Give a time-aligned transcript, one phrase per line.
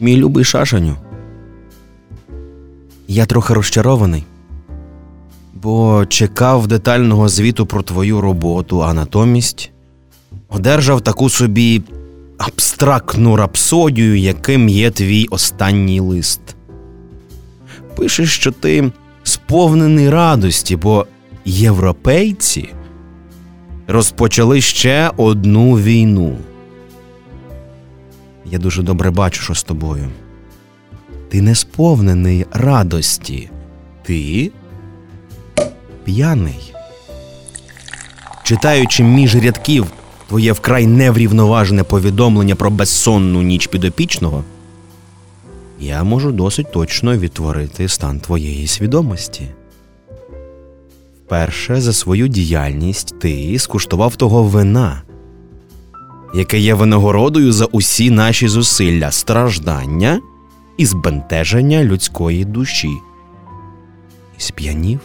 [0.00, 0.96] Мій любий шашаню.
[3.08, 4.24] Я трохи розчарований,
[5.54, 9.70] бо чекав детального звіту про твою роботу, а натомість
[10.48, 11.82] одержав таку собі
[12.38, 16.40] абстрактну рапсодію, яким є твій останній лист.
[17.96, 18.92] Пишеш, що ти
[19.22, 21.06] сповнений радості, бо
[21.44, 22.68] європейці
[23.88, 26.36] розпочали ще одну війну.
[28.44, 30.08] Я дуже добре бачу, що з тобою.
[31.28, 33.50] Ти не сповнений радості.
[34.02, 34.50] Ти
[36.04, 36.74] п'яний.
[38.42, 39.86] Читаючи між рядків
[40.28, 44.44] твоє вкрай неврівноважене повідомлення про безсонну ніч підопічного,
[45.80, 49.48] я можу досить точно відтворити стан твоєї свідомості.
[51.26, 55.02] Вперше за свою діяльність ти скуштував того вина,
[56.34, 60.20] яке є винагородою за усі наші зусилля, страждання
[60.76, 62.90] і збентеження людської душі.
[64.38, 65.00] І сп'янів.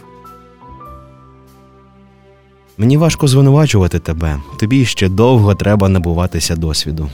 [2.78, 4.40] Мені важко звинувачувати тебе.
[4.58, 7.10] Тобі ще довго треба набуватися досвіду.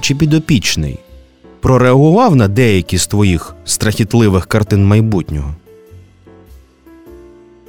[0.00, 0.98] Чи підопічний
[1.60, 5.54] прореагував на деякі з твоїх страхітливих картин майбутнього?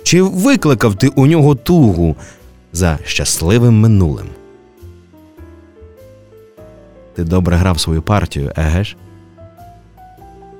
[0.03, 2.15] Чи викликав ти у нього тугу
[2.73, 4.27] за щасливим минулим?
[7.15, 8.95] Ти добре грав свою партію, еге ж?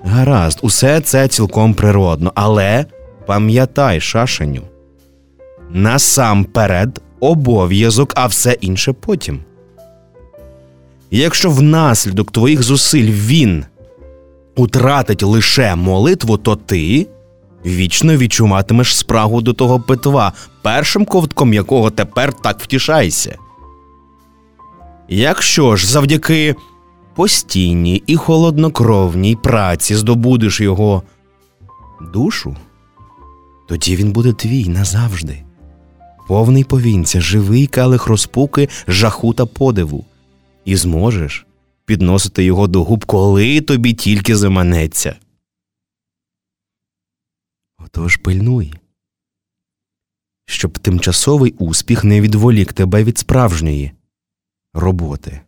[0.03, 2.85] Гаразд, усе це цілком природно, але
[3.25, 4.61] пам'ятай, шашеню,
[5.69, 9.39] насамперед обов'язок, а все інше потім.
[11.11, 13.65] Якщо внаслідок твоїх зусиль він
[14.55, 17.07] утратить лише молитву, то ти
[17.65, 23.37] вічно відчуватимеш спрагу до того питва, першим ковтком якого тепер так втішайся.
[25.09, 26.55] Якщо ж завдяки
[27.15, 31.03] постійній і холоднокровній праці здобудеш його
[32.13, 32.55] душу,
[33.67, 35.43] тоді він буде твій назавжди,
[36.27, 40.05] повний повінця, живий калих розпуки, жаху та подиву,
[40.65, 41.45] і зможеш
[41.85, 45.15] підносити його до губ, коли тобі тільки заманеться.
[47.97, 48.73] Отож пильнуй,
[50.45, 53.91] щоб тимчасовий успіх не відволік тебе від справжньої
[54.73, 55.41] роботи,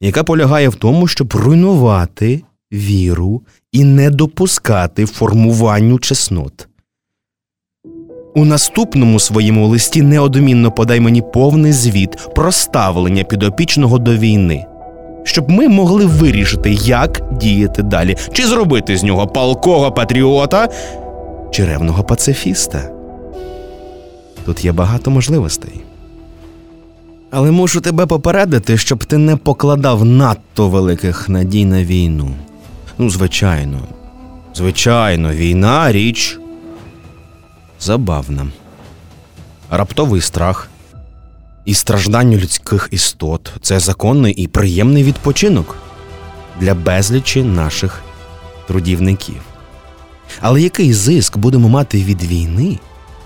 [0.00, 6.68] яка полягає в тому, щоб руйнувати віру і не допускати формуванню чеснот.
[8.34, 14.66] У наступному своєму листі неодмінно подай мені повний звіт про ставлення підопічного до війни,
[15.24, 20.68] щоб ми могли вирішити, як діяти далі, чи зробити з нього палкого патріота
[21.52, 22.90] чи пацифіста.
[24.44, 25.80] Тут є багато можливостей.
[27.30, 32.34] Але мушу тебе попередити, щоб ти не покладав надто великих надій на війну.
[32.98, 33.80] Ну, звичайно,
[34.54, 36.38] звичайно, війна річ
[37.80, 38.46] забавна.
[39.70, 40.68] Раптовий страх
[41.64, 45.76] і страждання людських істот це законний і приємний відпочинок
[46.60, 48.02] для безлічі наших
[48.66, 49.51] трудівників.
[50.40, 52.78] Але який зиск будемо мати від війни,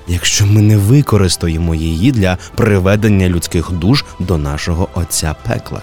[0.08, 5.80] якщо ми не використаємо її для приведення людських душ до нашого Отця пекла?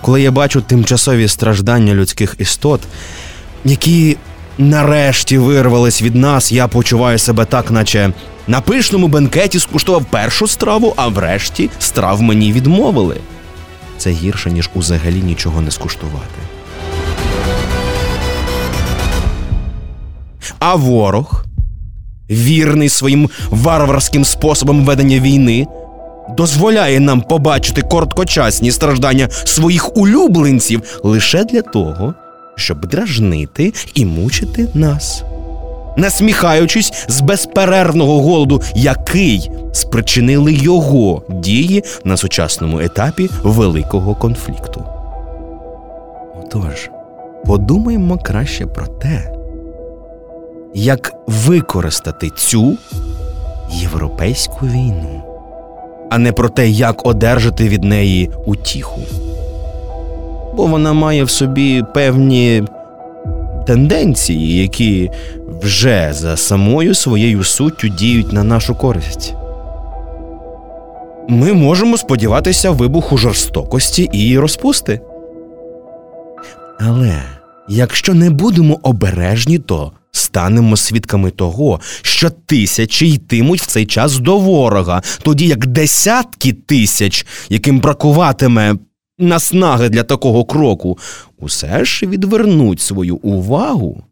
[0.00, 2.80] Коли я бачу тимчасові страждання людських істот,
[3.64, 4.16] які
[4.58, 8.12] нарешті вирвались від нас, я почуваю себе так, наче
[8.46, 13.16] на пишному бенкеті скуштував першу страву, а врешті страв мені відмовили.
[13.98, 16.53] Це гірше, ніж узагалі нічого не скуштувати.
[20.66, 21.44] А ворог,
[22.30, 25.66] вірний своїм варварським способом ведення війни,
[26.36, 32.14] дозволяє нам побачити короткочасні страждання своїх улюбленців лише для того,
[32.56, 35.22] щоб дражнити і мучити нас,
[35.96, 44.84] насміхаючись з безперервного голоду, який спричинили його дії на сучасному етапі великого конфлікту.
[46.42, 46.90] Отож,
[47.46, 49.43] подумаймо краще про те,
[50.74, 52.76] як використати цю
[53.70, 55.22] європейську війну,
[56.10, 59.00] а не про те, як одержати від неї утіху.
[60.56, 62.64] Бо вона має в собі певні
[63.66, 65.10] тенденції, які
[65.62, 69.34] вже за самою своєю суттю діють на нашу користь.
[71.28, 75.00] Ми можемо сподіватися вибуху жорстокості і розпусти.
[76.80, 77.22] Але
[77.68, 84.38] якщо не будемо обережні, то станемо свідками того, що тисячі йтимуть в цей час до
[84.38, 88.74] ворога, тоді як десятки тисяч, яким бракуватиме
[89.18, 90.98] наснаги для такого кроку,
[91.38, 94.02] усе ж відвернуть свою увагу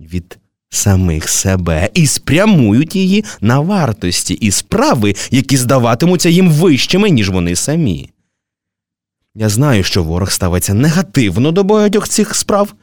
[0.00, 0.38] від
[0.70, 7.56] самих себе і спрямують її на вартості і справи, які здаватимуться їм вищими, ніж вони
[7.56, 8.10] самі.
[9.34, 12.74] Я знаю, що ворог ставиться негативно до багатьох цих справ.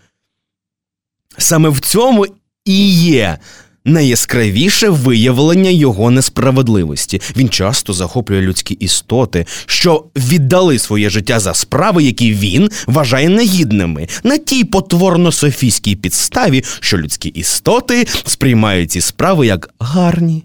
[1.37, 2.25] Саме в цьому
[2.69, 3.37] і є
[3.85, 7.21] найяскравіше виявлення його несправедливості.
[7.37, 14.07] Він часто захоплює людські істоти, що віддали своє життя за справи, які він вважає негідними,
[14.23, 20.43] на тій потворно-софійській підставі, що людські істоти сприймають ці справи як гарні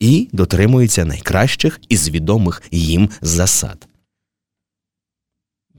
[0.00, 3.88] і дотримуються найкращих із відомих їм засад.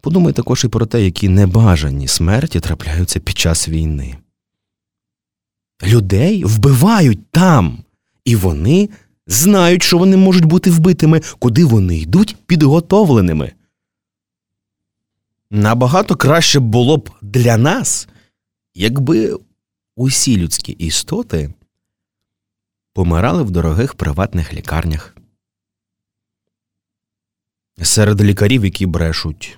[0.02, 4.16] Подумай також і про те, які небажані смерті трапляються під час війни.
[5.90, 7.84] Людей вбивають там,
[8.26, 8.90] і вони
[9.28, 13.52] знають, що вони можуть бути вбитими, куди вони йдуть підготовленими.
[15.52, 18.08] Набагато краще було б для нас,
[18.76, 19.38] якби
[19.96, 21.54] усі людські істоти
[22.94, 25.16] помирали в дорогих приватних лікарнях.
[27.82, 29.58] Серед лікарів, які брешуть,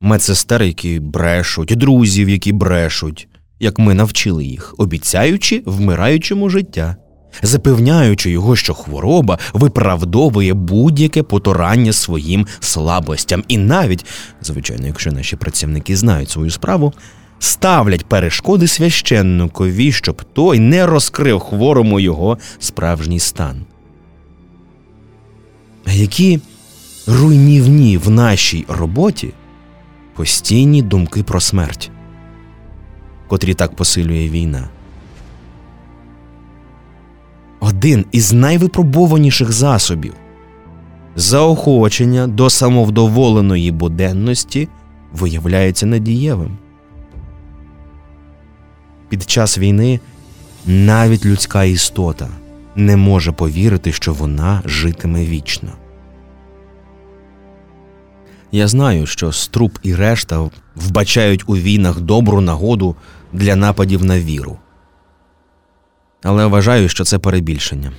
[0.00, 3.28] медсестер, які брешуть, друзів, які брешуть,
[3.60, 6.96] як ми навчили їх, обіцяючи вмираючому життя,
[7.42, 14.06] запевняючи його, що хвороба виправдовує будь-яке потурання своїм слабостям, і навіть,
[14.42, 16.92] звичайно, якщо наші працівники знають свою справу,
[17.38, 23.64] ставлять перешкоди священникові, щоб той не розкрив хворому його справжній стан.
[25.84, 26.40] А які
[27.06, 29.32] руйнівні в нашій роботі
[30.16, 31.90] постійні думки про смерть,
[33.30, 34.68] котрі так посилює війна.
[37.60, 40.14] Один із найвипробованіших засобів
[41.16, 44.68] заохочення до самовдоволеної буденності
[45.12, 46.58] виявляється надієвим.
[49.08, 50.00] Під час війни
[50.66, 52.28] навіть людська істота
[52.76, 55.70] не може повірити, що вона житиме вічно.
[58.52, 62.96] Я знаю, що Струп і решта вбачають у війнах добру нагоду
[63.32, 64.58] для нападів на віру.
[66.22, 67.92] Але вважаю, що це перебільшення.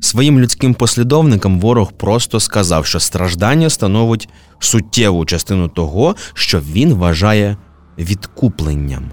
[0.00, 7.56] Своїм людським послідовникам ворог просто сказав, що страждання становить суттєву частину того, що він вважає
[7.98, 9.10] відкупленням.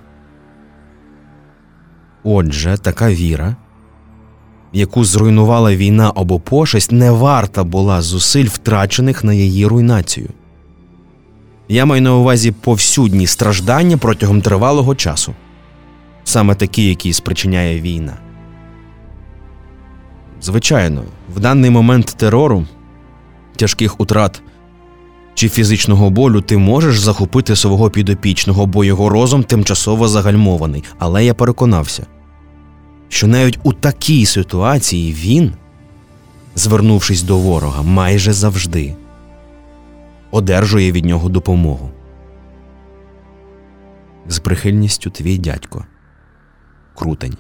[2.23, 3.55] Отже, така віра
[4.73, 10.29] яку зруйнувала війна або пошесть, не варта була зусиль втрачених на її руйнацію.
[11.69, 15.33] Я маю на увазі повсюдні страждання протягом тривалого часу,
[16.23, 18.17] саме такі, які спричиняє війна.
[20.41, 21.03] Звичайно,
[21.35, 22.65] в даний момент терору,
[23.55, 24.41] тяжких утрат
[25.33, 31.33] чи фізичного болю ти можеш захопити свого підопічного, бо його розум тимчасово загальмований, але я
[31.33, 32.05] переконався
[33.09, 35.53] що навіть у такій ситуації він,
[36.55, 38.95] звернувшись до ворога, майже завжди
[40.31, 41.89] одержує від нього допомогу.
[44.27, 45.85] З прихильністю твій дядько
[46.95, 47.37] Крутень.